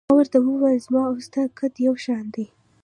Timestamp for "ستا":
1.27-1.41